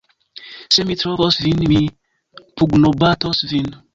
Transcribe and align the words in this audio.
Se 0.75 0.85
mi 0.91 0.95
trovos 1.01 1.37
vin, 1.43 1.61
mi 1.73 1.83
pugnobatos 2.63 3.45
vin! 3.55 3.73